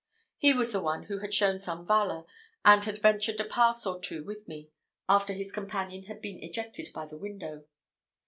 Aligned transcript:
He 0.39 0.51
was 0.51 0.71
the 0.71 0.81
one 0.81 1.03
who 1.03 1.19
had 1.19 1.31
shown 1.31 1.59
some 1.59 1.85
valour, 1.85 2.23
and 2.65 2.83
had 2.85 2.97
ventured 2.99 3.39
a 3.39 3.45
pass 3.45 3.85
or 3.85 4.01
two 4.01 4.23
with 4.23 4.47
me, 4.47 4.71
after 5.07 5.31
his 5.31 5.51
companion 5.51 6.05
had 6.05 6.23
been 6.23 6.41
ejected 6.43 6.89
by 6.91 7.05
the 7.05 7.19
window. 7.19 7.65